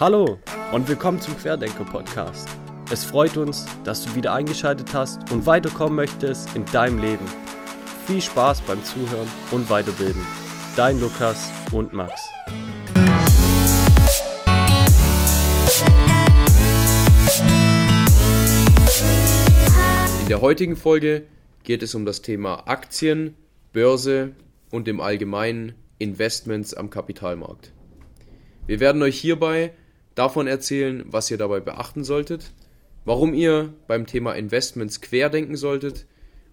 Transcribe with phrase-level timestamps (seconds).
[0.00, 0.38] Hallo
[0.70, 2.48] und willkommen zum Querdenker Podcast.
[2.88, 7.24] Es freut uns, dass du wieder eingeschaltet hast und weiterkommen möchtest in deinem Leben.
[8.06, 10.24] Viel Spaß beim Zuhören und Weiterbilden.
[10.76, 12.28] Dein Lukas und Max.
[20.20, 21.24] In der heutigen Folge
[21.64, 23.34] geht es um das Thema Aktien,
[23.72, 24.36] Börse
[24.70, 27.72] und im Allgemeinen Investments am Kapitalmarkt.
[28.68, 29.72] Wir werden euch hierbei
[30.18, 32.52] davon erzählen, was ihr dabei beachten solltet,
[33.04, 36.06] warum ihr beim Thema Investments querdenken solltet,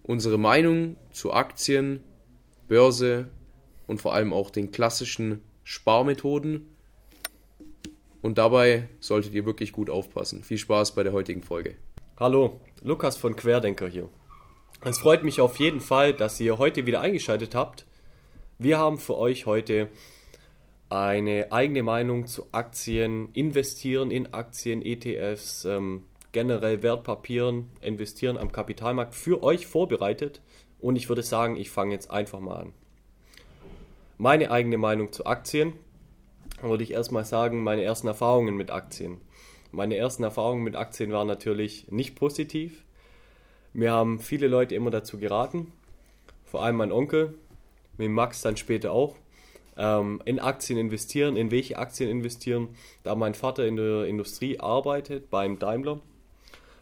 [0.04, 2.00] unsere Meinung zu Aktien,
[2.68, 3.28] Börse
[3.86, 6.68] und vor allem auch den klassischen Sparmethoden.
[8.22, 10.44] Und dabei solltet ihr wirklich gut aufpassen.
[10.44, 11.74] Viel Spaß bei der heutigen Folge.
[12.18, 14.08] Hallo, Lukas von Querdenker hier.
[14.84, 17.84] Es freut mich auf jeden Fall, dass ihr heute wieder eingeschaltet habt.
[18.58, 19.88] Wir haben für euch heute
[20.88, 29.14] eine eigene Meinung zu Aktien, investieren in Aktien, ETFs, ähm, generell Wertpapieren, investieren am Kapitalmarkt
[29.14, 30.42] für euch vorbereitet.
[30.78, 32.72] Und ich würde sagen, ich fange jetzt einfach mal an.
[34.18, 35.72] Meine eigene Meinung zu Aktien
[36.62, 39.20] würde ich erstmal sagen, meine ersten Erfahrungen mit Aktien.
[39.72, 42.84] Meine ersten Erfahrungen mit Aktien waren natürlich nicht positiv.
[43.72, 45.72] Mir haben viele Leute immer dazu geraten,
[46.44, 47.34] vor allem mein Onkel,
[47.98, 49.16] mit Max dann später auch,
[49.76, 51.36] ähm, in Aktien investieren.
[51.36, 52.68] In welche Aktien investieren?
[53.02, 56.00] Da mein Vater in der Industrie arbeitet, beim Daimler,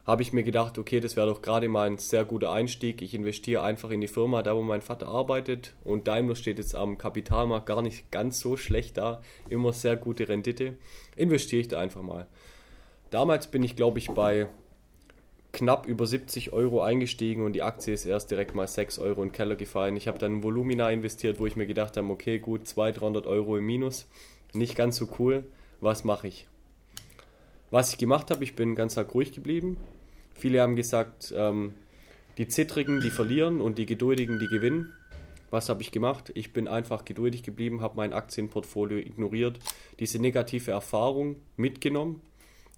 [0.06, 3.00] habe ich mir gedacht, okay, das wäre doch gerade mal ein sehr guter Einstieg.
[3.00, 5.74] Ich investiere einfach in die Firma, da wo mein Vater arbeitet.
[5.82, 9.22] Und Daimler steht jetzt am Kapitalmarkt gar nicht ganz so schlecht da.
[9.48, 10.76] Immer sehr gute Rendite.
[11.16, 12.26] Investiere ich da einfach mal.
[13.10, 14.48] Damals bin ich, glaube ich, bei
[15.54, 19.28] knapp über 70 Euro eingestiegen und die Aktie ist erst direkt mal 6 Euro in
[19.28, 19.96] den Keller gefallen.
[19.96, 23.56] Ich habe dann Volumina investiert, wo ich mir gedacht habe, okay, gut, 200, 300 Euro
[23.56, 24.06] im Minus.
[24.52, 25.44] Nicht ganz so cool.
[25.80, 26.46] Was mache ich?
[27.70, 29.78] Was ich gemacht habe, ich bin ganz ruhig geblieben.
[30.34, 31.74] Viele haben gesagt, ähm,
[32.36, 34.92] die Zittrigen, die verlieren und die Geduldigen, die gewinnen.
[35.50, 36.32] Was habe ich gemacht?
[36.34, 39.60] Ich bin einfach geduldig geblieben, habe mein Aktienportfolio ignoriert,
[40.00, 42.20] diese negative Erfahrung mitgenommen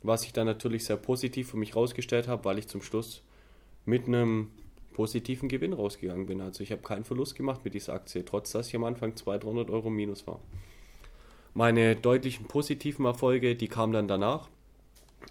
[0.02, 3.22] was ich dann natürlich sehr positiv für mich rausgestellt habe, weil ich zum Schluss
[3.84, 4.50] mit einem
[4.92, 6.40] positiven Gewinn rausgegangen bin.
[6.40, 9.44] Also ich habe keinen Verlust gemacht mit dieser Aktie, trotz dass ich am Anfang 200,
[9.44, 10.40] 300 Euro minus war.
[11.54, 14.48] Meine deutlichen positiven Erfolge, die kamen dann danach.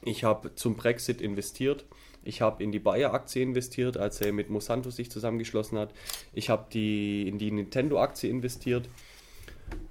[0.04, 1.86] Ich habe zum Brexit investiert.
[2.24, 5.94] Ich habe in die Bayer-Aktie investiert, als er mit Monsanto sich zusammengeschlossen hat.
[6.34, 8.90] Ich habe die, in die Nintendo-Aktie investiert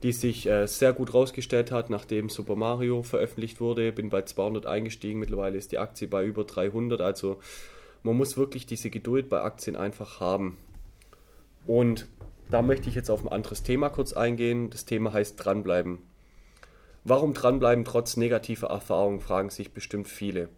[0.02, 3.90] die sich äh, sehr gut rausgestellt hat, nachdem Super Mario veröffentlicht wurde.
[3.92, 7.00] Bin bei 200 eingestiegen, mittlerweile ist die Aktie bei über 300.
[7.00, 7.38] Also
[8.02, 10.58] man muss wirklich diese Geduld bei Aktien einfach haben.
[11.66, 12.06] Und
[12.50, 14.68] da möchte ich jetzt auf ein anderes Thema kurz eingehen.
[14.68, 15.98] Das Thema heißt dranbleiben.
[17.04, 20.48] Warum dranbleiben trotz negativer Erfahrungen, fragen sich bestimmt viele.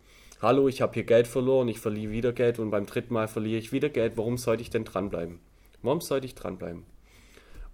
[0.42, 3.58] Hallo, ich habe hier Geld verloren, ich verliere wieder Geld und beim dritten Mal verliere
[3.58, 4.16] ich wieder Geld.
[4.16, 5.40] Warum sollte ich denn dranbleiben?
[5.82, 6.84] Warum sollte ich dranbleiben?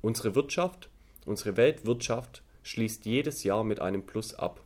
[0.00, 0.88] Unsere Wirtschaft
[1.24, 4.62] Unsere Weltwirtschaft schließt jedes Jahr mit einem Plus ab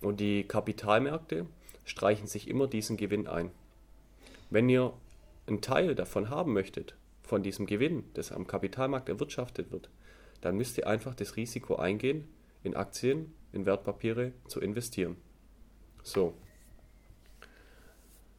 [0.00, 1.46] und die Kapitalmärkte
[1.84, 3.50] streichen sich immer diesen Gewinn ein.
[4.50, 4.92] Wenn ihr
[5.46, 9.88] einen Teil davon haben möchtet, von diesem Gewinn, das am Kapitalmarkt erwirtschaftet wird,
[10.40, 12.28] dann müsst ihr einfach das Risiko eingehen,
[12.62, 15.16] in Aktien, in Wertpapiere zu investieren.
[16.02, 16.34] So.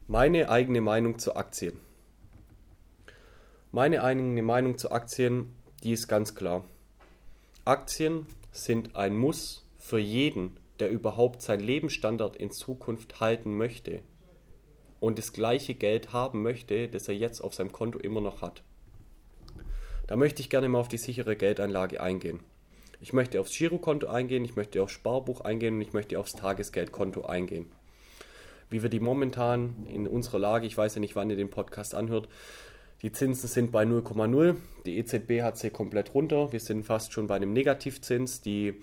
[0.07, 1.79] Meine eigene Meinung zu Aktien.
[3.71, 6.65] Meine eigene Meinung zu Aktien, die ist ganz klar.
[7.63, 14.01] Aktien sind ein Muss für jeden, der überhaupt seinen Lebensstandard in Zukunft halten möchte
[14.99, 18.63] und das gleiche Geld haben möchte, das er jetzt auf seinem Konto immer noch hat.
[20.07, 22.39] Da möchte ich gerne mal auf die sichere Geldanlage eingehen.
[22.99, 27.25] Ich möchte aufs Girokonto eingehen, ich möchte aufs Sparbuch eingehen und ich möchte aufs Tagesgeldkonto
[27.25, 27.71] eingehen.
[28.71, 31.93] Wie wir die momentan in unserer Lage, ich weiß ja nicht, wann ihr den Podcast
[31.93, 32.27] anhört,
[33.01, 34.55] die Zinsen sind bei 0,0.
[34.85, 36.51] Die EZB hat sie komplett runter.
[36.51, 38.41] Wir sind fast schon bei einem Negativzins.
[38.41, 38.75] Die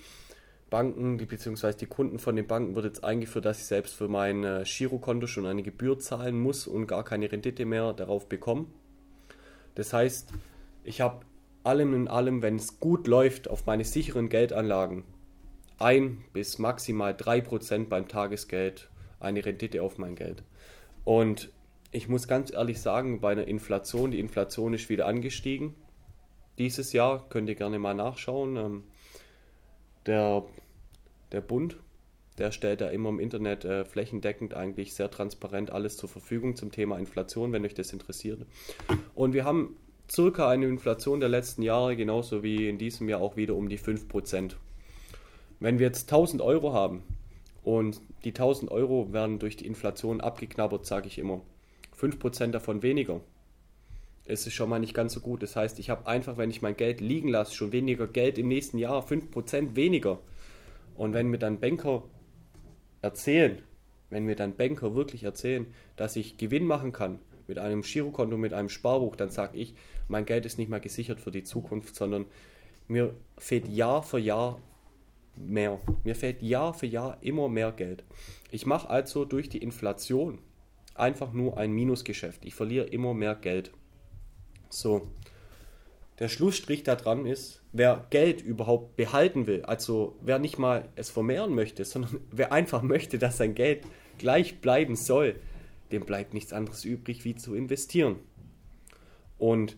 [0.70, 4.08] Banken, die, beziehungsweise die Kunden von den Banken wird jetzt eingeführt, dass ich selbst für
[4.08, 8.66] mein äh, Girokonto schon eine Gebühr zahlen muss und gar keine Rendite mehr darauf bekomme.
[9.76, 10.32] Das heißt,
[10.84, 11.24] ich habe
[11.62, 15.04] allem in allem, wenn es gut läuft, auf meine sicheren Geldanlagen
[15.78, 18.90] 1 bis maximal 3% beim Tagesgeld
[19.20, 20.42] eine Rendite auf mein Geld.
[21.04, 21.50] Und
[21.90, 25.74] ich muss ganz ehrlich sagen, bei einer Inflation, die Inflation ist wieder angestiegen.
[26.58, 28.56] Dieses Jahr könnt ihr gerne mal nachschauen.
[28.56, 28.84] Ähm,
[30.06, 30.44] der,
[31.32, 31.76] der Bund,
[32.36, 36.72] der stellt da immer im Internet äh, flächendeckend eigentlich sehr transparent alles zur Verfügung zum
[36.72, 38.44] Thema Inflation, wenn euch das interessiert.
[39.14, 39.76] Und wir haben
[40.10, 43.78] circa eine Inflation der letzten Jahre, genauso wie in diesem Jahr auch wieder um die
[43.78, 44.56] 5%.
[45.60, 47.02] Wenn wir jetzt 1000 Euro haben
[47.62, 51.40] und die 1000 Euro werden durch die Inflation abgeknabbert, sage ich immer.
[51.98, 53.20] 5% davon weniger.
[54.24, 55.42] Es ist schon mal nicht ganz so gut.
[55.42, 58.48] Das heißt, ich habe einfach, wenn ich mein Geld liegen lasse, schon weniger Geld im
[58.48, 60.20] nächsten Jahr, 5% weniger.
[60.94, 62.04] Und wenn mir dann Banker
[63.00, 63.62] erzählen,
[64.10, 65.66] wenn mir dann Banker wirklich erzählen,
[65.96, 69.74] dass ich Gewinn machen kann mit einem Girokonto, mit einem Sparbuch, dann sage ich,
[70.08, 72.26] mein Geld ist nicht mehr gesichert für die Zukunft, sondern
[72.86, 74.60] mir fehlt Jahr für Jahr
[75.36, 75.80] mehr.
[76.04, 78.04] Mir fehlt Jahr für Jahr immer mehr Geld.
[78.50, 80.38] Ich mache also durch die Inflation
[81.00, 82.44] einfach nur ein Minusgeschäft.
[82.44, 83.72] Ich verliere immer mehr Geld.
[84.68, 85.08] So.
[86.18, 91.54] Der Schlussstrich daran ist, wer Geld überhaupt behalten will, also wer nicht mal es vermehren
[91.54, 93.84] möchte, sondern wer einfach möchte, dass sein Geld
[94.18, 95.36] gleich bleiben soll,
[95.92, 98.16] dem bleibt nichts anderes übrig, wie zu investieren.
[99.38, 99.76] Und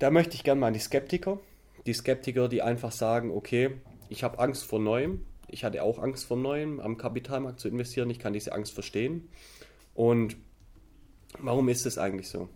[0.00, 1.40] da möchte ich gerne mal an die Skeptiker,
[1.86, 3.70] die Skeptiker, die einfach sagen, okay,
[4.08, 8.10] ich habe Angst vor Neuem, ich hatte auch Angst vor Neuem, am Kapitalmarkt zu investieren,
[8.10, 9.28] ich kann diese Angst verstehen.
[9.94, 10.36] Und
[11.38, 12.48] warum ist es eigentlich so?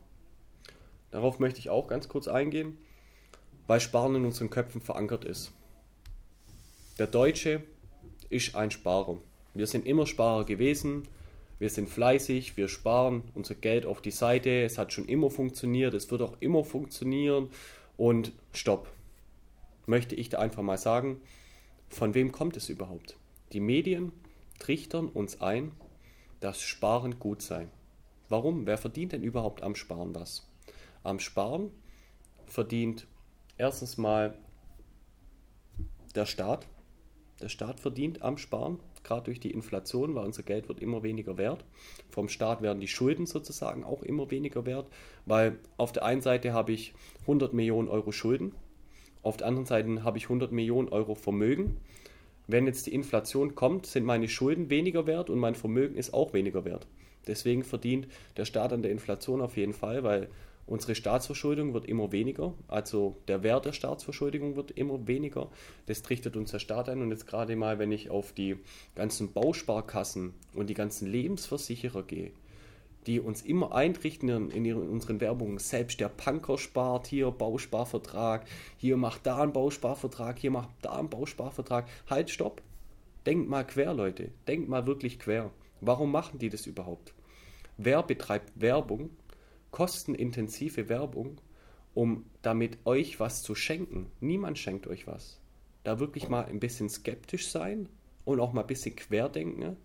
[1.10, 2.76] Darauf möchte ich auch ganz kurz eingehen,
[3.66, 5.52] weil Sparen in unseren Köpfen verankert ist.
[6.98, 7.62] Der Deutsche
[8.28, 9.18] ist ein Sparer.
[9.54, 11.08] Wir sind immer Sparer gewesen.
[11.58, 14.62] Wir sind fleißig, wir sparen unser Geld auf die Seite.
[14.62, 17.50] Es hat schon immer funktioniert, es wird auch immer funktionieren.
[17.96, 18.88] Und stopp.
[19.86, 21.20] Möchte ich da einfach mal sagen,
[21.88, 23.16] von wem kommt es überhaupt?
[23.52, 24.12] Die Medien
[24.58, 25.72] trichtern uns ein,
[26.40, 27.68] dass Sparen gut sei.
[28.28, 28.66] Warum?
[28.66, 30.48] Wer verdient denn überhaupt am Sparen was?
[31.02, 31.70] Am Sparen
[32.46, 33.06] verdient
[33.56, 34.36] erstens mal
[36.14, 36.66] der Staat.
[37.40, 41.38] Der Staat verdient am Sparen, gerade durch die Inflation, weil unser Geld wird immer weniger
[41.38, 41.64] wert.
[42.10, 44.88] Vom Staat werden die Schulden sozusagen auch immer weniger wert,
[45.24, 48.54] weil auf der einen Seite habe ich 100 Millionen Euro Schulden,
[49.22, 51.76] auf der anderen Seite habe ich 100 Millionen Euro Vermögen.
[52.48, 56.32] Wenn jetzt die Inflation kommt, sind meine Schulden weniger wert und mein Vermögen ist auch
[56.32, 56.86] weniger wert.
[57.26, 60.28] Deswegen verdient der Staat an der Inflation auf jeden Fall, weil
[60.68, 65.48] Unsere Staatsverschuldung wird immer weniger, also der Wert der Staatsverschuldung wird immer weniger.
[65.86, 67.00] Das trichtet uns der Staat ein.
[67.00, 68.56] Und jetzt gerade mal, wenn ich auf die
[68.94, 72.32] ganzen Bausparkassen und die ganzen Lebensversicherer gehe,
[73.08, 75.58] die uns immer eintrichten in, unseren Werbungen.
[75.58, 78.46] Selbst der Punker spart hier Bausparvertrag,
[78.76, 81.88] hier macht da einen Bausparvertrag, hier macht da einen Bausparvertrag.
[82.08, 82.62] Halt, stopp.
[83.26, 84.30] Denkt mal quer, Leute.
[84.46, 85.50] Denkt mal wirklich quer.
[85.80, 87.14] Warum machen die das überhaupt?
[87.76, 89.10] Wer betreibt Werbung
[89.70, 91.40] kostenintensive Werbung,
[91.94, 94.10] um damit euch was zu schenken.
[94.20, 95.40] Niemand schenkt euch was.
[95.84, 97.88] Da wirklich mal ein bisschen skeptisch sein
[98.24, 99.76] und auch mal ein bisschen querdenken.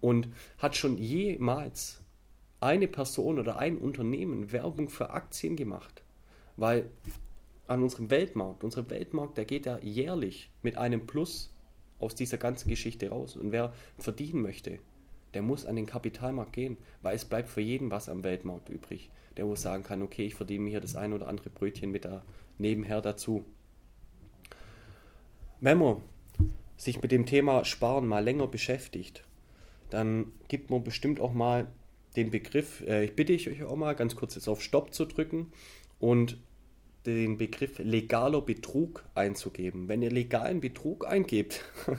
[0.00, 0.28] Und
[0.58, 2.01] hat schon jemals
[2.62, 6.02] eine Person oder ein Unternehmen Werbung für Aktien gemacht?
[6.56, 6.90] Weil
[7.66, 11.54] an unserem Weltmarkt, unser Weltmarkt, der geht ja jährlich mit einem Plus
[11.98, 13.36] aus dieser ganzen Geschichte raus.
[13.36, 14.78] Und wer verdienen möchte,
[15.34, 19.10] der muss an den Kapitalmarkt gehen, weil es bleibt für jeden was am Weltmarkt übrig
[19.36, 22.04] der wo sagen kann, okay, ich verdiene mir hier das ein oder andere Brötchen mit
[22.04, 22.22] da
[22.58, 23.44] nebenher dazu.
[25.60, 26.02] Wenn man
[26.76, 29.24] sich mit dem Thema Sparen mal länger beschäftigt,
[29.90, 31.68] dann gibt man bestimmt auch mal
[32.16, 35.04] den Begriff, äh, ich bitte ich euch auch mal ganz kurz jetzt auf Stopp zu
[35.04, 35.52] drücken
[35.98, 36.38] und
[37.06, 39.88] den Begriff legaler Betrug einzugeben.
[39.88, 41.64] Wenn ihr legalen Betrug eingebt,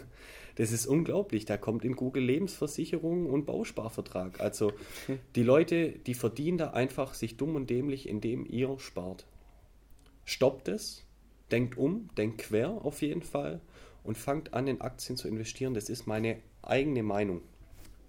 [0.56, 1.45] Das ist unglaublich.
[1.45, 4.40] Da kommt in Google Lebensversicherung und Bausparvertrag.
[4.40, 4.73] Also
[5.35, 9.26] die Leute, die verdienen da einfach sich dumm und dämlich, indem ihr spart.
[10.26, 11.06] Stoppt es,
[11.52, 13.61] denkt um, denkt quer auf jeden Fall
[14.04, 15.73] und fangt an, in Aktien zu investieren.
[15.73, 17.42] Das ist meine eigene Meinung.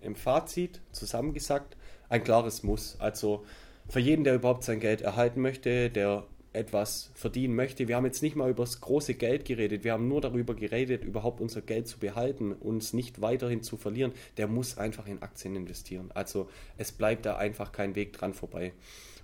[0.04, 1.76] Im Fazit zusammengesagt,
[2.08, 2.96] ein klares Muss.
[3.00, 3.44] Also
[3.88, 7.88] für jeden, der überhaupt sein Geld erhalten möchte, der etwas verdienen möchte.
[7.88, 11.04] Wir haben jetzt nicht mal über das große Geld geredet, wir haben nur darüber geredet,
[11.04, 14.12] überhaupt unser Geld zu behalten, uns nicht weiterhin zu verlieren.
[14.36, 16.10] Der muss einfach in Aktien investieren.
[16.14, 18.72] Also es bleibt da einfach kein Weg dran vorbei.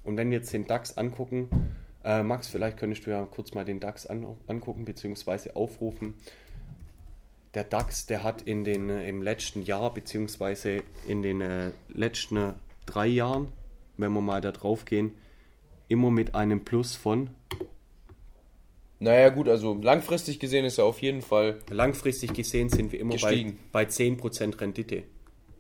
[0.02, 1.48] Und wenn wir jetzt den DAX angucken,
[2.04, 5.50] äh, Max, vielleicht könntest du ja kurz mal den DAX an, angucken bzw.
[5.52, 6.14] aufrufen.
[7.54, 10.82] Der DAX, der hat in den, äh, im letzten Jahr bzw.
[11.08, 12.54] in den äh, letzten
[12.86, 13.48] drei Jahren,
[13.96, 15.14] wenn wir mal da drauf gehen,
[15.88, 17.30] immer mit einem Plus von.
[19.00, 21.58] Naja, gut, also langfristig gesehen ist er auf jeden Fall.
[21.70, 25.02] Langfristig gesehen sind wir immer bei, bei 10% Rendite.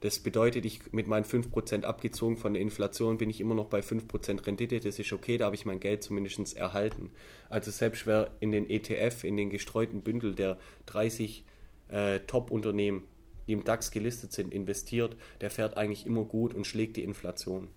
[0.00, 3.80] Das bedeutet, ich mit meinen 5% abgezogen von der Inflation bin ich immer noch bei
[3.80, 4.80] 5% Rendite.
[4.80, 7.10] Das ist okay, da habe ich mein Geld zumindest erhalten.
[7.48, 11.44] Also selbst wer in den ETF, in den gestreuten Bündel der 30
[11.90, 13.04] äh, Top-Unternehmen,
[13.46, 17.68] die im DAX gelistet sind, investiert, der fährt eigentlich immer gut und schlägt die Inflation.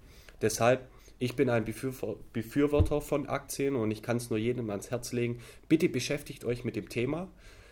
[0.41, 0.87] Deshalb
[1.23, 5.39] ich bin ein Befürworter von Aktien und ich kann es nur jedem ans Herz legen.
[5.69, 7.29] Bitte beschäftigt euch mit dem Thema.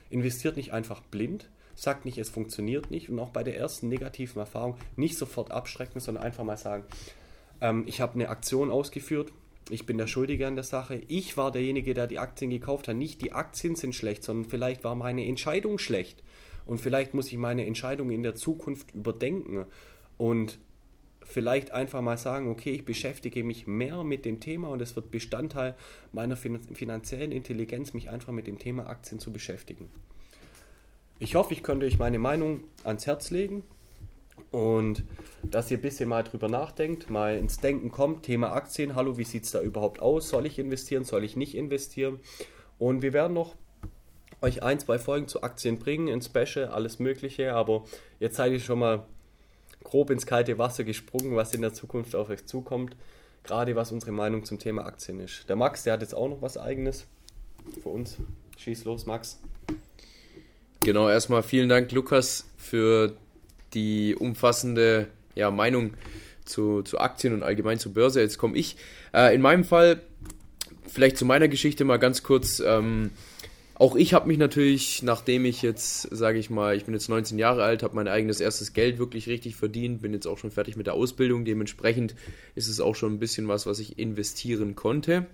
[0.10, 4.40] Investiert nicht einfach blind, sagt nicht, es funktioniert nicht und auch bei der ersten negativen
[4.40, 6.86] Erfahrung nicht sofort abschrecken, sondern einfach mal sagen,
[7.60, 9.34] ähm, ich habe eine Aktion ausgeführt,
[9.70, 12.96] ich bin der Schuldige an der Sache, ich war derjenige, der die Aktien gekauft hat,
[12.96, 16.24] nicht die Aktien sind schlecht, sondern vielleicht war meine Entscheidung schlecht
[16.72, 19.66] und vielleicht muss ich meine Entscheidung in der Zukunft überdenken
[20.18, 20.58] und
[21.22, 25.12] vielleicht einfach mal sagen, okay, ich beschäftige mich mehr mit dem Thema und es wird
[25.12, 25.76] Bestandteil
[26.14, 29.90] meiner finanziellen Intelligenz, mich einfach mit dem Thema Aktien zu beschäftigen.
[31.20, 33.64] Ich hoffe, ich könnte euch meine Meinung ans Herz legen
[34.52, 35.04] und
[35.44, 39.26] dass ihr ein bisschen mal drüber nachdenkt, mal ins Denken kommt, Thema Aktien, hallo, wie
[39.26, 40.30] sieht es da überhaupt aus?
[40.30, 42.22] Soll ich investieren, soll ich nicht investieren?
[42.80, 43.58] Und wir werden noch
[44.42, 47.86] euch ein, zwei Folgen zu Aktien bringen, ein Special, alles Mögliche, aber
[48.20, 49.06] jetzt seid ihr schon mal
[49.84, 52.96] grob ins kalte Wasser gesprungen, was in der Zukunft auf euch zukommt.
[53.44, 55.50] Gerade was unsere Meinung zum Thema Aktien ist.
[55.50, 57.08] Der Max, der hat jetzt auch noch was Eigenes
[57.82, 58.18] für uns.
[58.58, 59.40] Schieß los, Max.
[60.84, 63.16] Genau, erstmal vielen Dank, Lukas, für
[63.74, 65.94] die umfassende ja, Meinung
[66.46, 68.22] zu, zu Aktien und allgemein zur Börse.
[68.22, 68.78] Jetzt komme ich.
[69.14, 70.02] Äh, in meinem Fall,
[70.88, 72.60] vielleicht zu meiner Geschichte mal ganz kurz.
[72.60, 73.12] Ähm,
[73.82, 77.40] auch ich habe mich natürlich, nachdem ich jetzt, sage ich mal, ich bin jetzt 19
[77.40, 80.76] Jahre alt, habe mein eigenes erstes Geld wirklich richtig verdient, bin jetzt auch schon fertig
[80.76, 81.46] mit der Ausbildung.
[81.46, 82.14] Dementsprechend
[82.54, 85.26] ist es auch schon ein bisschen was, was ich investieren konnte.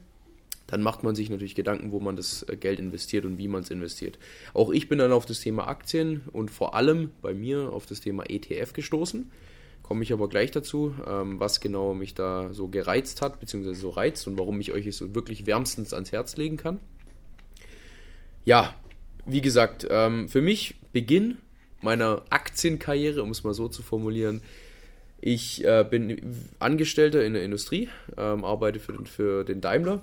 [0.66, 3.64] Dann macht man sich natürlich Gedanken, wo man das äh, Geld investiert und wie man
[3.64, 4.18] es investiert.
[4.54, 8.00] Auch ich bin dann auf das Thema Aktien und vor allem bei mir auf das
[8.00, 9.30] Thema ETF gestoßen.
[9.84, 13.90] Komme ich aber gleich dazu, ähm, was genau mich da so gereizt hat, beziehungsweise so
[13.90, 16.80] reizt und warum ich euch es wirklich wärmstens ans Herz legen kann
[18.48, 18.74] ja,
[19.26, 21.40] wie gesagt, ähm, für mich Beginn
[21.82, 24.42] meiner Aktienkarriere, um es mal so zu formulieren.
[25.20, 30.02] Ich äh, bin Angestellter in der Industrie, ähm, arbeite für den, für den Daimler.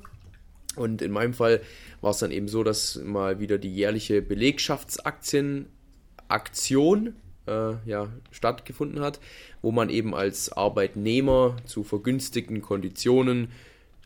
[0.76, 1.62] Und in meinem Fall
[2.02, 7.14] war es dann eben so, dass mal wieder die jährliche Belegschaftsaktienaktion
[7.46, 9.20] äh, ja, stattgefunden hat,
[9.62, 13.48] wo man eben als Arbeitnehmer zu vergünstigten Konditionen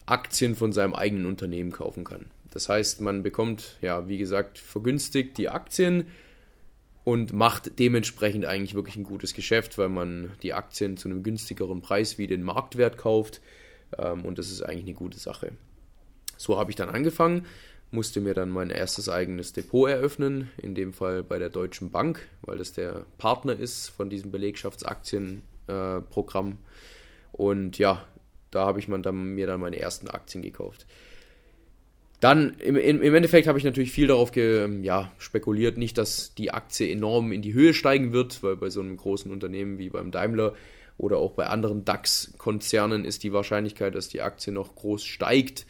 [0.07, 2.27] Aktien von seinem eigenen Unternehmen kaufen kann.
[2.59, 6.09] Das heißt, man bekommt, ja, wie gesagt, vergünstigt die Aktien
[7.05, 11.83] und macht dementsprechend eigentlich wirklich ein gutes Geschäft, weil man die Aktien zu einem günstigeren
[11.83, 13.41] Preis wie den Marktwert kauft.
[13.97, 15.53] Ähm, und das ist eigentlich eine gute Sache.
[16.37, 17.47] So habe ich dann angefangen,
[17.93, 22.27] musste mir dann mein erstes eigenes Depot eröffnen, in dem Fall bei der Deutschen Bank,
[22.43, 26.51] weil das der Partner ist von diesem Belegschaftsaktienprogramm.
[26.51, 26.57] Äh,
[27.31, 28.05] und ja,
[28.51, 30.87] da habe ich mir dann meine ersten Aktien gekauft.
[32.21, 36.35] Dann im, im Endeffekt habe ich natürlich viel darauf ge, ähm, ja, spekuliert, nicht, dass
[36.35, 39.89] die Aktie enorm in die Höhe steigen wird, weil bei so einem großen Unternehmen wie
[39.89, 40.55] beim Daimler
[40.97, 45.65] oder auch bei anderen DAX-Konzernen ist die Wahrscheinlichkeit, dass die Aktie noch groß steigt,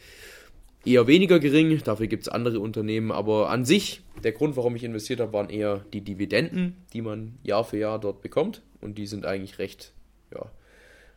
[0.85, 1.81] eher weniger gering.
[1.83, 5.49] Dafür gibt es andere Unternehmen, aber an sich, der Grund, warum ich investiert habe, waren
[5.49, 9.93] eher die Dividenden, die man Jahr für Jahr dort bekommt und die sind eigentlich recht,
[10.33, 10.49] ja,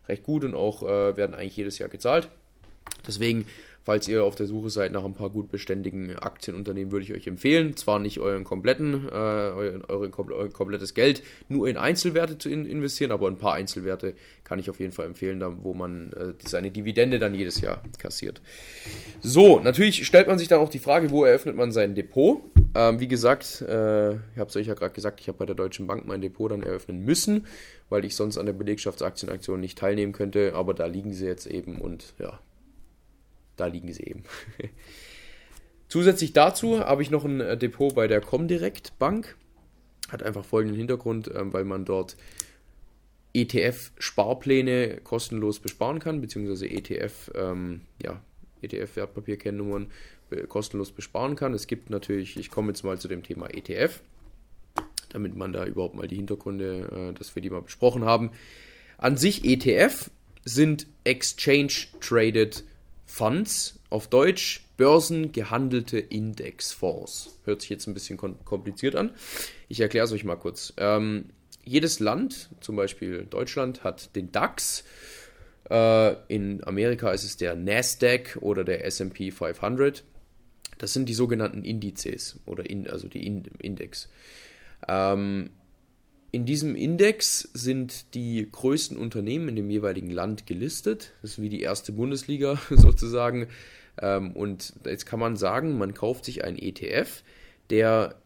[0.09, 2.29] recht gut und auch äh, werden eigentlich jedes Jahr gezahlt.
[3.07, 3.47] Deswegen
[3.85, 7.27] Falls ihr auf der Suche seid nach ein paar gut beständigen Aktienunternehmen, würde ich euch
[7.27, 12.49] empfehlen, zwar nicht euren kompletten, äh, euren, euren, euer komplettes Geld nur in Einzelwerte zu
[12.49, 16.13] in investieren, aber ein paar Einzelwerte kann ich auf jeden Fall empfehlen, da, wo man
[16.13, 18.41] äh, seine Dividende dann jedes Jahr kassiert.
[19.21, 22.41] So, natürlich stellt man sich dann auch die Frage, wo eröffnet man sein Depot?
[22.75, 25.57] Ähm, wie gesagt, äh, ich habe es euch ja gerade gesagt, ich habe bei der
[25.57, 27.47] Deutschen Bank mein Depot dann eröffnen müssen,
[27.89, 31.81] weil ich sonst an der Belegschaftsaktienaktion nicht teilnehmen könnte, aber da liegen sie jetzt eben
[31.81, 32.39] und ja,
[33.63, 34.25] da liegen sie eben.
[35.89, 39.37] Zusätzlich dazu habe ich noch ein äh, Depot bei der Comdirect Bank.
[40.11, 42.17] Hat einfach folgenden Hintergrund, ähm, weil man dort
[43.35, 48.21] ETF-Sparpläne kostenlos besparen kann, beziehungsweise ETF, ähm, ja,
[48.63, 49.91] ETF-Wertpapierkennnummern
[50.31, 51.55] äh, kostenlos besparen kann.
[51.55, 54.01] Es gibt natürlich, ich komme jetzt mal zu dem Thema ETF,
[55.09, 58.31] damit man da überhaupt mal die Hintergründe, äh, dass wir die mal besprochen haben.
[58.99, 60.11] An sich ETF
[60.45, 62.65] sind Exchange Traded
[63.13, 67.39] Funds, auf Deutsch börsengehandelte Indexfonds.
[67.45, 69.11] Hört sich jetzt ein bisschen kompliziert an.
[69.69, 70.73] Ich erkläre es euch mal kurz.
[70.79, 71.27] Ähm,
[71.63, 74.85] jedes Land, zum Beispiel Deutschland, hat den DAX.
[75.69, 80.05] Äh, in Amerika ist es der NASDAQ oder der SP 500.
[80.79, 84.09] Das sind die sogenannten Indizes oder in, also die Index.
[84.89, 85.51] Ähm,
[86.33, 91.13] in diesem Index sind die größten Unternehmen in dem jeweiligen Land gelistet.
[91.21, 93.49] Das ist wie die erste Bundesliga sozusagen.
[94.01, 97.23] Ähm, und jetzt kann man sagen, man kauft sich einen ETF,
[97.69, 98.17] der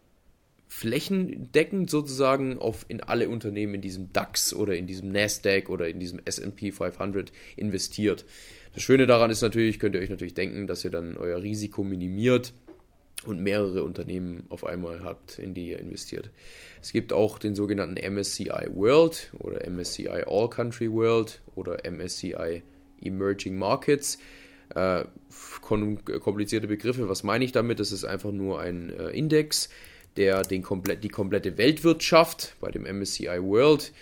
[0.69, 5.99] flächendeckend sozusagen auf in alle Unternehmen in diesem DAX oder in diesem Nasdaq oder in
[5.99, 8.25] diesem S&P 500 investiert.
[8.73, 11.83] Das Schöne daran ist natürlich, könnt ihr euch natürlich denken, dass ihr dann euer Risiko
[11.83, 12.53] minimiert
[13.25, 16.31] und mehrere Unternehmen auf einmal habt, in die ihr investiert.
[16.83, 22.63] Es gibt auch den sogenannten MSCI World oder MSCI All Country World oder MSCI
[23.01, 24.19] Emerging Markets.
[24.75, 25.05] Äh,
[25.61, 27.81] komplizierte Begriffe, was meine ich damit?
[27.81, 29.71] Das ist einfach nur ein äh, Index,
[30.17, 33.93] der den komplett, die komplette Weltwirtschaft bei dem MSCI World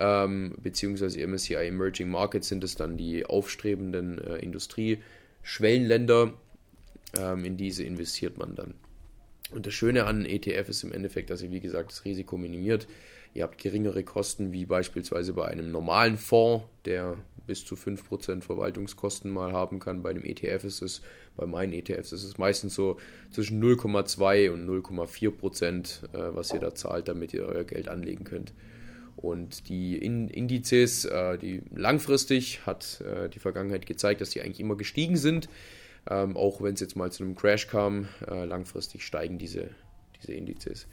[0.00, 6.32] ähm, beziehungsweise MSCI Emerging Markets sind es dann die aufstrebenden äh, Industrieschwellenländer,
[7.18, 8.74] ähm, in diese investiert man dann.
[9.50, 12.86] Und das Schöne an ETF ist im Endeffekt, dass ihr, wie gesagt, das Risiko minimiert.
[13.34, 17.16] Ihr habt geringere Kosten, wie beispielsweise bei einem normalen Fonds, der
[17.46, 20.02] bis zu 5% Verwaltungskosten mal haben kann.
[20.02, 21.02] Bei einem ETF ist es,
[21.36, 22.98] bei meinen ETFs ist es meistens so
[23.30, 28.52] zwischen 0,2 und 0,4%, äh, was ihr da zahlt, damit ihr euer Geld anlegen könnt.
[29.16, 34.76] Und die Indizes, äh, die langfristig hat äh, die Vergangenheit gezeigt, dass die eigentlich immer
[34.76, 35.48] gestiegen sind.
[36.08, 39.70] Ähm, auch wenn es jetzt mal zu einem Crash kam, äh, langfristig steigen diese,
[40.20, 40.86] diese Indizes.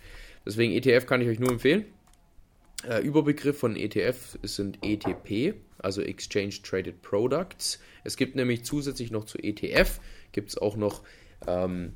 [0.46, 1.86] Deswegen ETF kann ich euch nur empfehlen.
[2.88, 7.80] Äh, Überbegriff von ETF sind ETP, also Exchange Traded Products.
[8.04, 10.00] Es gibt nämlich zusätzlich noch zu ETF,
[10.32, 11.04] gibt es auch noch
[11.48, 11.94] ähm,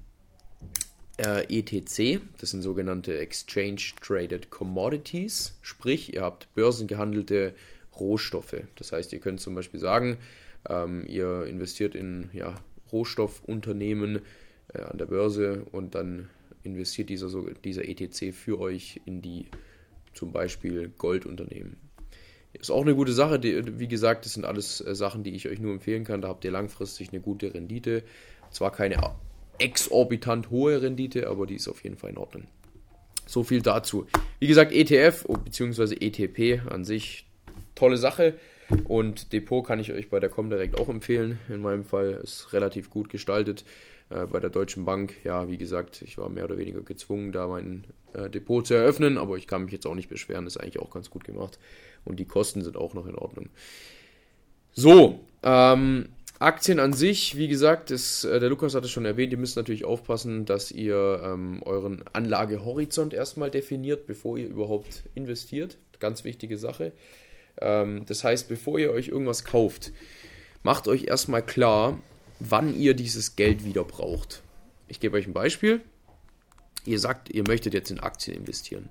[1.18, 7.54] äh, ETC, das sind sogenannte Exchange Traded Commodities, sprich ihr habt börsengehandelte
[8.00, 8.56] Rohstoffe.
[8.76, 10.18] Das heißt, ihr könnt zum Beispiel sagen,
[10.68, 12.56] ähm, ihr investiert in ja,
[12.94, 14.22] Rohstoffunternehmen
[14.74, 16.30] äh, an der Börse und dann
[16.64, 17.30] investiert dieser,
[17.64, 19.48] dieser ETC für euch in die
[20.14, 21.78] zum Beispiel Goldunternehmen.
[22.54, 23.40] Ist auch eine gute Sache.
[23.40, 26.22] Die, wie gesagt, das sind alles äh, Sachen, die ich euch nur empfehlen kann.
[26.22, 28.04] Da habt ihr langfristig eine gute Rendite.
[28.52, 29.16] Zwar keine
[29.58, 32.44] exorbitant hohe Rendite, aber die ist auf jeden Fall in Ordnung.
[33.26, 34.06] So viel dazu.
[34.40, 35.96] Wie gesagt, ETF bzw.
[35.96, 37.26] ETP an sich
[37.74, 38.36] tolle Sache.
[38.86, 41.40] Und Depot kann ich euch bei der Comdirect auch empfehlen.
[41.50, 43.66] In meinem Fall ist relativ gut gestaltet.
[44.10, 47.48] Äh, bei der Deutschen Bank, ja, wie gesagt, ich war mehr oder weniger gezwungen, da
[47.48, 50.80] mein äh, Depot zu eröffnen, aber ich kann mich jetzt auch nicht beschweren, ist eigentlich
[50.80, 51.60] auch ganz gut gemacht.
[52.06, 53.50] Und die Kosten sind auch noch in Ordnung.
[54.74, 59.32] So, ähm, Aktien an sich, wie gesagt, ist, äh, der Lukas hat es schon erwähnt,
[59.32, 65.78] ihr müsst natürlich aufpassen, dass ihr ähm, euren Anlagehorizont erstmal definiert, bevor ihr überhaupt investiert.
[66.00, 66.92] Ganz wichtige Sache.
[67.62, 69.92] Ähm, das heißt, bevor ihr euch irgendwas kauft,
[70.64, 72.00] macht euch erstmal klar,
[72.40, 74.44] wann ihr dieses Geld wieder braucht.
[74.88, 75.82] Ich gebe euch ein Beispiel.
[76.86, 78.90] Ihr sagt, ihr möchtet jetzt in Aktien investieren.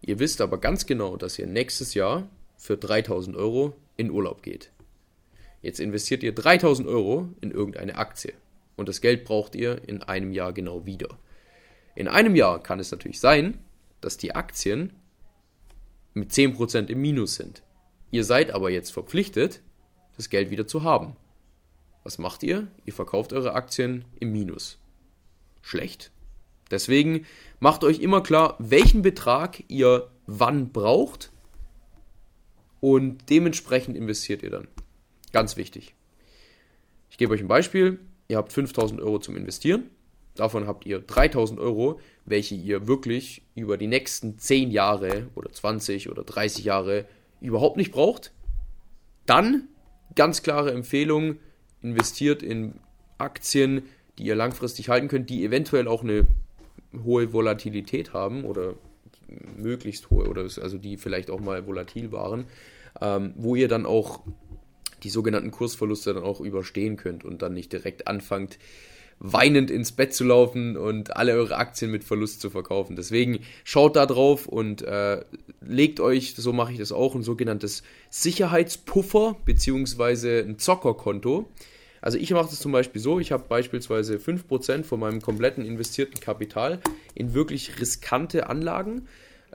[0.00, 4.70] Ihr wisst aber ganz genau, dass ihr nächstes Jahr für 3000 Euro in Urlaub geht.
[5.60, 8.34] Jetzt investiert ihr 3000 Euro in irgendeine Aktie
[8.76, 11.18] und das Geld braucht ihr in einem Jahr genau wieder.
[11.94, 13.58] In einem Jahr kann es natürlich sein,
[14.00, 14.92] dass die Aktien
[16.14, 17.62] mit 10% im Minus sind.
[18.12, 19.62] Ihr seid aber jetzt verpflichtet,
[20.16, 21.16] das Geld wieder zu haben.
[22.04, 22.68] Was macht ihr?
[22.84, 24.78] Ihr verkauft eure Aktien im Minus.
[25.62, 26.12] Schlecht.
[26.70, 27.24] Deswegen
[27.58, 31.32] macht euch immer klar, welchen Betrag ihr wann braucht
[32.80, 34.68] und dementsprechend investiert ihr dann.
[35.32, 35.94] Ganz wichtig.
[37.08, 37.98] Ich gebe euch ein Beispiel.
[38.28, 39.88] Ihr habt 5000 Euro zum Investieren.
[40.34, 46.10] Davon habt ihr 3000 Euro, welche ihr wirklich über die nächsten 10 Jahre oder 20
[46.10, 47.06] oder 30 Jahre
[47.42, 48.32] überhaupt nicht braucht,
[49.26, 49.68] dann
[50.14, 51.38] ganz klare Empfehlung,
[51.80, 52.74] investiert in
[53.18, 53.82] Aktien,
[54.18, 56.26] die ihr langfristig halten könnt, die eventuell auch eine
[57.04, 58.74] hohe Volatilität haben oder
[59.56, 62.44] möglichst hohe oder also die vielleicht auch mal volatil waren,
[63.00, 64.20] ähm, wo ihr dann auch
[65.02, 68.58] die sogenannten Kursverluste dann auch überstehen könnt und dann nicht direkt anfangt,
[69.24, 72.96] weinend ins Bett zu laufen und alle eure Aktien mit Verlust zu verkaufen.
[72.96, 75.24] Deswegen schaut da drauf und äh,
[75.60, 80.40] legt euch, so mache ich das auch, ein sogenanntes Sicherheitspuffer bzw.
[80.40, 81.48] ein Zockerkonto.
[82.00, 86.20] Also ich mache das zum Beispiel so, ich habe beispielsweise 5% von meinem kompletten investierten
[86.20, 86.80] Kapital
[87.14, 89.06] in wirklich riskante Anlagen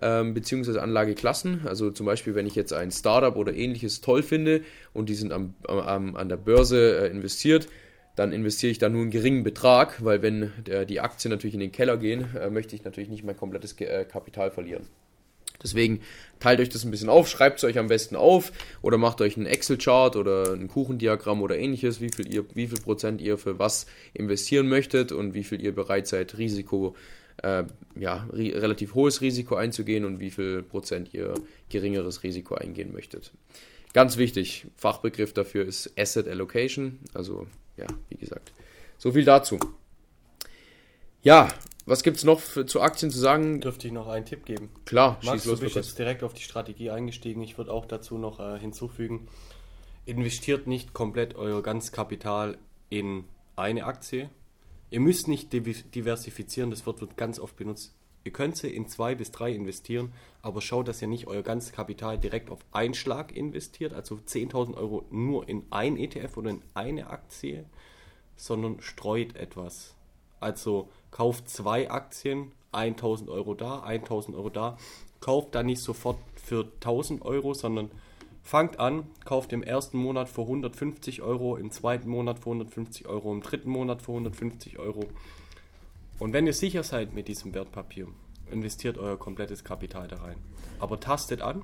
[0.01, 1.61] ähm, beziehungsweise Anlageklassen.
[1.65, 4.61] Also zum Beispiel, wenn ich jetzt ein Startup oder ähnliches toll finde
[4.93, 7.67] und die sind am, am, an der Börse äh, investiert,
[8.17, 11.59] dann investiere ich da nur einen geringen Betrag, weil wenn der, die Aktien natürlich in
[11.59, 14.87] den Keller gehen, äh, möchte ich natürlich nicht mein komplettes äh, Kapital verlieren.
[15.61, 16.01] Deswegen
[16.39, 18.51] teilt euch das ein bisschen auf, schreibt es euch am besten auf
[18.81, 22.79] oder macht euch einen Excel-Chart oder ein Kuchendiagramm oder ähnliches, wie viel, ihr, wie viel
[22.81, 26.95] Prozent ihr für was investieren möchtet und wie viel ihr bereit seid, Risiko,
[27.43, 27.65] äh,
[27.99, 31.35] ja, relativ hohes Risiko einzugehen und wie viel Prozent ihr
[31.69, 33.31] geringeres Risiko eingehen möchtet.
[33.93, 37.45] Ganz wichtig, Fachbegriff dafür ist Asset Allocation, also
[37.77, 38.51] ja, wie gesagt.
[38.97, 39.59] So viel dazu.
[41.21, 41.49] Ja,
[41.85, 43.61] was gibt es noch für, zu Aktien zu sagen?
[43.61, 44.69] Dürfte ich noch einen Tipp geben?
[44.85, 45.59] Klar, Max, schieß los.
[45.59, 47.41] Du bist jetzt direkt auf die Strategie eingestiegen.
[47.41, 49.27] Ich würde auch dazu noch äh, hinzufügen,
[50.05, 52.57] investiert nicht komplett euer ganzes Kapital
[52.89, 53.23] in
[53.55, 54.29] eine Aktie.
[54.89, 57.93] Ihr müsst nicht diversifizieren, das Wort wird ganz oft benutzt.
[58.27, 60.11] Ihr könnt sie in zwei bis drei investieren,
[60.41, 64.75] aber schaut, dass ihr nicht euer ganzes Kapital direkt auf einen Schlag investiert, also 10.000
[64.75, 67.63] Euro nur in ein ETF oder in eine Aktie,
[68.35, 69.95] sondern streut etwas.
[70.41, 74.77] Also kauft zwei Aktien, 1.000 Euro da, 1.000 Euro da.
[75.21, 77.89] Kauft dann nicht sofort für 1.000 Euro, sondern
[78.43, 83.31] fangt an, kauft im ersten Monat für 150 Euro, im zweiten Monat für 150 Euro,
[83.31, 85.05] im dritten Monat für 150 Euro
[86.19, 88.07] und wenn ihr sicher seid mit diesem Wertpapier,
[88.51, 90.37] investiert euer komplettes Kapital da rein.
[90.79, 91.63] Aber tastet an,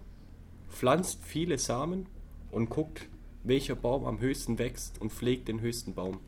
[0.69, 2.07] pflanzt viele Samen
[2.51, 3.07] und guckt,
[3.43, 6.19] welcher Baum am höchsten wächst und pflegt den höchsten Baum.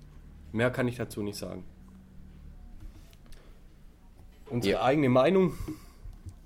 [0.51, 1.63] Mehr kann ich dazu nicht sagen.
[4.49, 4.83] Unsere ja.
[4.83, 5.53] eigene Meinung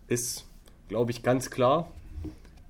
[0.07, 0.47] ist,
[0.87, 1.91] glaube ich, ganz klar.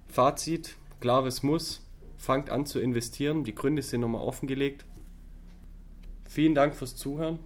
[0.07, 1.85] Fazit, klares Muss.
[2.17, 3.43] Fangt an zu investieren.
[3.43, 4.85] Die Gründe sind nochmal offengelegt.
[6.27, 7.39] Vielen Dank fürs Zuhören.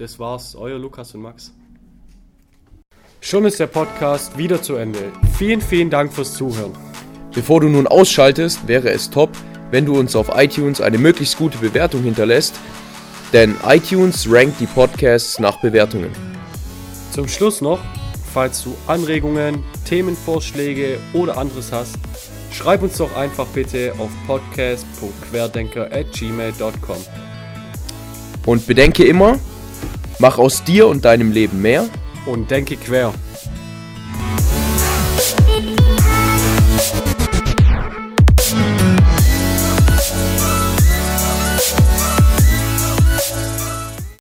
[0.00, 1.52] Das war's, euer Lukas und Max.
[3.20, 5.12] Schon ist der Podcast wieder zu Ende.
[5.36, 6.72] Vielen, vielen Dank fürs Zuhören.
[7.34, 9.28] Bevor du nun ausschaltest, wäre es top,
[9.70, 12.54] wenn du uns auf iTunes eine möglichst gute Bewertung hinterlässt,
[13.34, 16.12] denn iTunes rankt die Podcasts nach Bewertungen.
[17.12, 17.80] Zum Schluss noch,
[18.32, 21.98] falls du Anregungen, Themenvorschläge oder anderes hast,
[22.50, 26.96] schreib uns doch einfach bitte auf podcast.querdenker@gmail.com.
[28.46, 29.38] Und bedenke immer,
[30.20, 31.86] Mach aus dir und deinem Leben mehr
[32.26, 33.14] und denke quer.